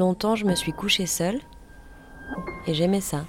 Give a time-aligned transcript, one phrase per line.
[0.00, 1.38] Longtemps, je me suis couchée seule
[2.66, 3.26] et j'aimais ça.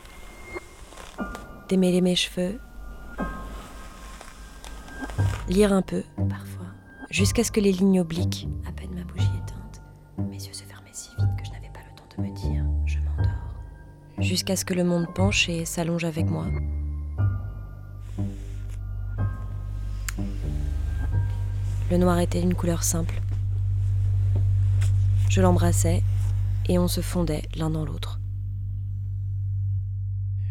[1.67, 2.61] Démêler mes cheveux,
[5.49, 6.67] lire un peu, parfois,
[7.09, 9.81] jusqu'à ce que les lignes obliques, à peine ma bougie éteinte,
[10.17, 12.63] mes yeux se fermaient si vite que je n'avais pas le temps de me dire
[12.85, 13.53] je m'endors,
[14.19, 16.45] jusqu'à ce que le monde penche et s'allonge avec moi.
[21.89, 23.19] Le noir était une couleur simple.
[25.27, 26.01] Je l'embrassais
[26.67, 28.19] et on se fondait l'un dans l'autre.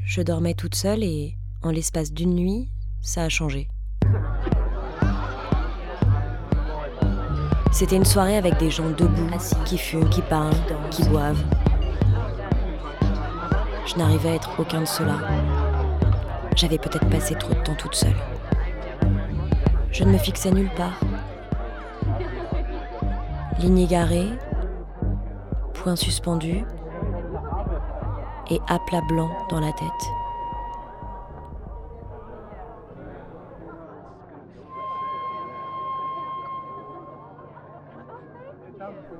[0.05, 2.71] Je dormais toute seule et, en l'espace d'une nuit,
[3.01, 3.69] ça a changé.
[7.73, 9.31] C'était une soirée avec des gens debout,
[9.65, 10.53] qui fument, qui parlent,
[10.91, 11.43] qui boivent.
[13.87, 15.19] Je n'arrivais à être aucun de ceux-là.
[16.57, 18.17] J'avais peut-être passé trop de temps toute seule.
[19.93, 21.01] Je ne me fixais nulle part.
[23.61, 24.29] Ligne égarée,
[25.81, 26.63] point suspendu
[28.51, 29.89] et aplat blanc dans la tête.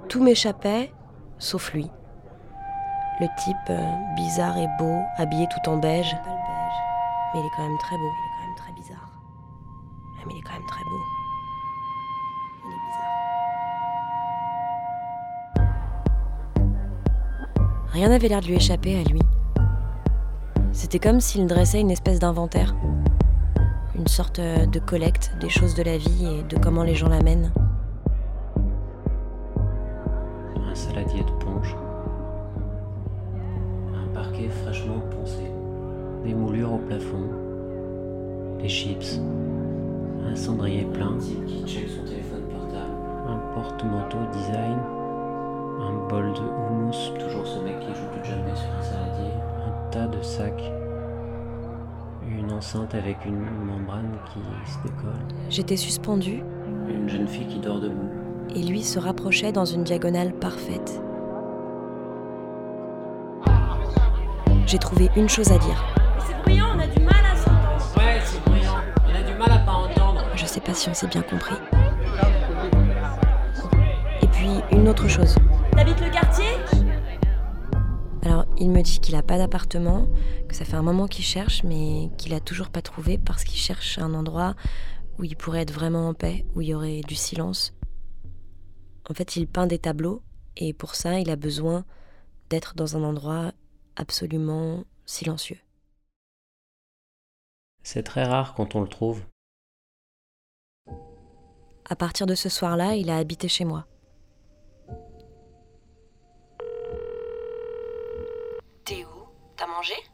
[0.09, 0.93] Tout m'échappait,
[1.39, 1.91] sauf lui.
[3.21, 6.17] Le type euh, bizarre et beau, habillé tout en beige.
[7.33, 8.30] Mais il est quand même très beau.
[17.93, 19.21] Rien n'avait l'air de lui échapper à lui.
[20.73, 22.77] C'était comme s'il dressait une espèce d'inventaire.
[23.97, 27.09] Une sorte euh, de collecte des choses de la vie et de comment les gens
[27.09, 27.53] l'amènent.
[30.57, 31.75] Un saladier de ponche.
[33.93, 35.51] Un parquet fraîchement poncé.
[36.25, 37.29] Des moulures au plafond.
[38.63, 39.21] Des chips.
[40.25, 41.19] Un cendrier plein.
[41.19, 42.95] qui check son téléphone portable.
[43.29, 44.79] Un porte-manteau design.
[45.81, 46.70] Un bol de
[52.71, 55.19] enceinte avec une membrane qui se décolle.
[55.49, 56.43] J'étais suspendue
[56.89, 58.09] Une jeune fille qui dort debout.
[58.55, 61.01] et lui se rapprochait dans une diagonale parfaite.
[64.67, 65.85] J'ai trouvé une chose à dire.
[66.27, 67.93] C'est bruyant, on a du mal à s'entendre.
[67.97, 68.77] Ouais, c'est bruyant.
[69.05, 70.25] On a du mal à pas entendre.
[70.37, 71.57] Je sais pas si on s'est bien compris.
[74.23, 75.35] Et puis une autre chose.
[78.61, 80.07] Il me dit qu'il a pas d'appartement,
[80.47, 83.59] que ça fait un moment qu'il cherche, mais qu'il a toujours pas trouvé parce qu'il
[83.59, 84.55] cherche un endroit
[85.19, 87.73] où il pourrait être vraiment en paix, où il y aurait du silence.
[89.09, 90.23] En fait, il peint des tableaux
[90.57, 91.85] et pour ça, il a besoin
[92.51, 93.53] d'être dans un endroit
[93.97, 95.59] absolument silencieux.
[97.83, 99.25] C'est très rare quand on le trouve.
[101.89, 103.87] À partir de ce soir-là, il a habité chez moi.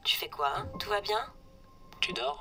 [0.04, 0.68] Tu fais quoi hein?
[0.78, 1.18] Tout va bien?
[2.00, 2.40] Tu dors?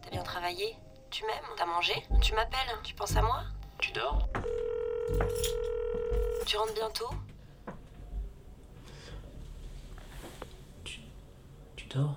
[0.00, 0.78] T'as bien travaillé?
[1.10, 1.44] Tu m'aimes?
[1.58, 1.92] T'as mangé?
[2.22, 2.78] Tu m'appelles?
[2.82, 3.42] Tu penses à moi?
[3.78, 4.26] Tu dors?
[6.46, 7.10] Tu rentres bientôt?
[11.76, 12.16] Tu dors?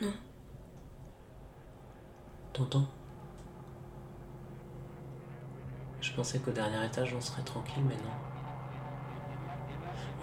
[0.00, 0.12] Non.
[2.52, 2.86] T'entends?
[6.00, 8.29] Je pensais qu'au dernier étage on serait tranquille, mais non.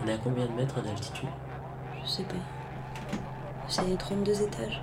[0.03, 1.29] On est à combien de mètres d'altitude?
[2.03, 2.35] Je sais pas.
[3.67, 4.81] C'est 32 étages.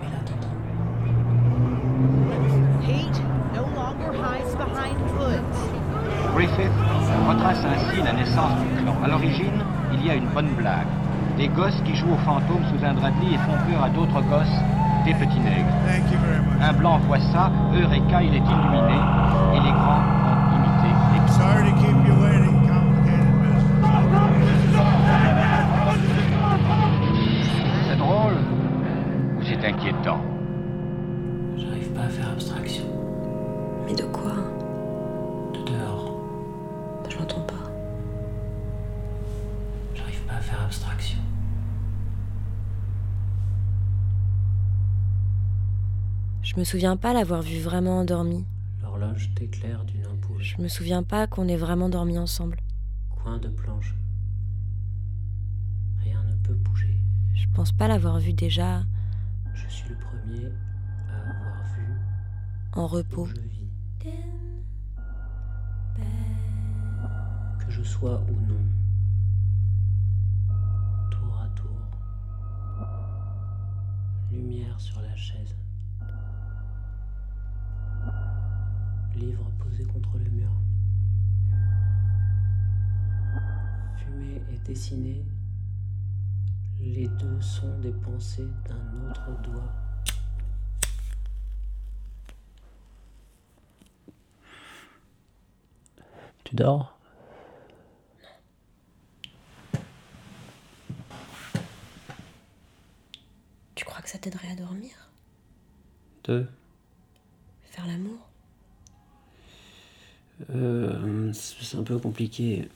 [0.00, 0.56] Mais là, t'entends
[2.82, 3.20] Hate
[3.54, 5.76] no longer hides behind hoods.
[6.34, 6.72] Griffith
[7.28, 8.96] retrace ainsi la naissance du clan.
[9.04, 10.86] À l'origine, il y a une bonne blague.
[11.36, 13.90] Des gosses qui jouent aux fantômes sous un drap de lit et font peur à
[13.90, 14.58] d'autres gosses,
[15.04, 15.72] des petits nègres.
[16.60, 18.98] Un blanc voit ça, Eureka, il est illuminé,
[19.54, 20.02] et les grands
[29.60, 30.20] c'est inquiétant
[31.56, 32.84] J'arrive pas à faire abstraction.
[33.86, 34.32] Mais de quoi?
[35.54, 36.20] De dehors,
[37.08, 37.54] Je l'entends pas.
[39.94, 41.18] j'arrive pas à faire abstraction.
[46.42, 48.44] Je me souviens pas l'avoir vu vraiment endormi.
[48.82, 50.42] L'horloge t'éclaire d'une ampoule.
[50.42, 52.58] Je me souviens pas qu'on ait vraiment dormi ensemble.
[53.10, 53.94] Coin de planche.
[56.04, 56.96] Rien ne peut bouger.
[57.34, 58.82] Je pense pas l'avoir vu déjà
[59.56, 60.52] je suis le premier
[61.08, 61.86] à avoir vu
[62.74, 63.70] en repos je vis.
[67.58, 68.60] Que je sois ou non,
[71.10, 71.80] tour à tour,
[74.30, 75.56] lumière sur la chaise,
[79.16, 80.52] livre posé contre le mur,
[83.96, 85.24] fumée et dessinée
[86.88, 89.72] les deux sont des pensées d'un autre doigt.
[96.44, 96.96] Tu dors?
[103.74, 105.10] Tu crois que ça t'aiderait à dormir?
[106.24, 106.48] Deux.
[107.64, 108.28] Faire l'amour?
[110.50, 112.68] Euh, c'est un peu compliqué.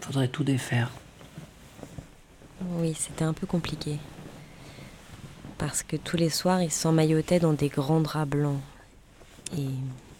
[0.00, 0.92] Faudrait tout défaire.
[2.60, 3.98] Oui, c'était un peu compliqué.
[5.58, 8.60] Parce que tous les soirs, il s'emmaillotait dans des grands draps blancs.
[9.56, 9.68] Et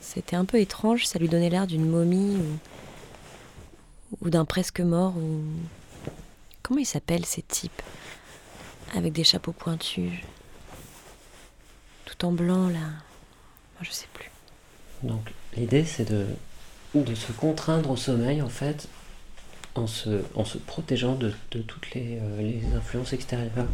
[0.01, 2.39] c'était un peu étrange, ça lui donnait l'air d'une momie
[4.21, 5.43] ou, d'un presque mort ou...
[6.63, 7.83] Comment ils s'appellent ces types?
[8.95, 10.13] Avec des chapeaux pointus.
[12.05, 12.79] Tout en blanc là.
[12.79, 14.31] Moi je sais plus.
[15.03, 16.27] Donc l'idée c'est de
[17.15, 18.89] se contraindre au sommeil en fait
[19.79, 23.67] en se, en se protégeant de, de toutes les, euh, les influences extérieures.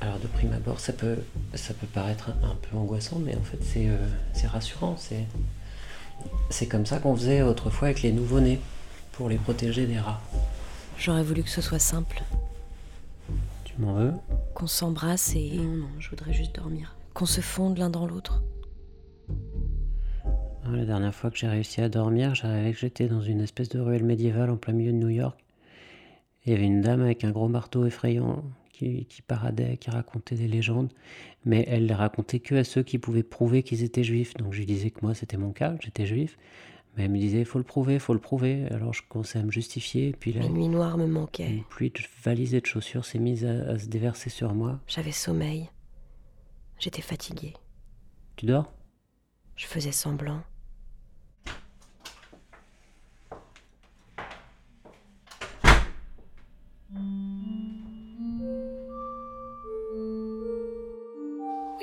[0.00, 1.18] Alors de prime abord ça peut,
[1.54, 3.96] ça peut paraître un, un peu angoissant mais en fait c'est euh,
[4.32, 4.96] c'est rassurant.
[4.96, 5.24] C'est
[6.50, 8.60] c'est comme ça qu'on faisait autrefois avec les nouveau-nés
[9.12, 10.20] pour les protéger des rats.
[10.98, 12.22] J'aurais voulu que ce soit simple.
[13.64, 14.12] Tu m'en veux?
[14.54, 15.50] Qu'on s'embrasse et.
[15.56, 16.94] Non, non, je voudrais juste dormir.
[17.14, 18.42] Qu'on se fonde l'un dans l'autre.
[20.68, 23.68] Ah, La dernière fois que j'ai réussi à dormir, j'arrivais que j'étais dans une espèce
[23.68, 25.38] de ruelle médiévale en plein milieu de New York.
[26.44, 30.34] Il y avait une dame avec un gros marteau effrayant qui, qui paradait, qui racontait
[30.36, 30.92] des légendes.
[31.44, 34.34] Mais elle les racontait que à ceux qui pouvaient prouver qu'ils étaient juifs.
[34.34, 36.38] Donc je lui disais que moi c'était mon cas, j'étais juif.
[36.96, 38.66] Mais elle me disait, faut le prouver, faut le prouver.
[38.70, 40.08] Alors je commençais à me justifier.
[40.08, 41.48] Et puis La nuit noire me manquait.
[41.50, 44.80] une pluie de valises et de chaussures s'est mise à, à se déverser sur moi.
[44.86, 45.70] J'avais sommeil.
[46.78, 47.54] J'étais fatiguée.
[48.36, 48.72] Tu dors?
[49.56, 50.40] Je faisais semblant.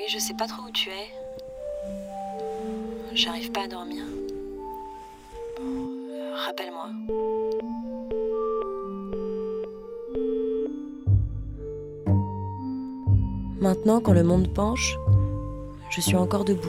[0.06, 1.08] Oui, je sais pas trop où tu es.
[3.12, 4.04] J'arrive pas à dormir.
[6.46, 6.90] Rappelle-moi.
[13.60, 14.96] Maintenant, quand le monde penche,
[15.90, 16.68] je suis encore debout.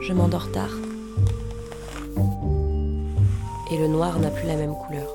[0.00, 0.72] Je m'endors tard.
[3.70, 5.14] Et le noir n'a plus la même couleur.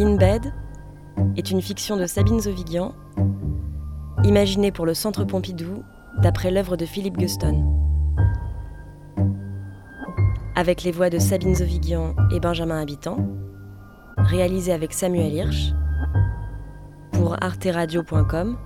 [0.00, 0.50] In Bed
[1.36, 2.94] est une fiction de Sabine Zovigian,
[4.24, 5.82] imaginée pour le Centre Pompidou
[6.22, 7.62] d'après l'œuvre de Philippe Guston.
[10.56, 13.18] Avec les voix de Sabine Zovigian et Benjamin Habitant,
[14.16, 15.74] réalisée avec Samuel Hirsch,
[17.12, 18.56] pour arteradio.com,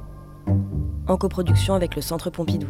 [1.09, 2.69] en coproduction avec le Centre Pompidou.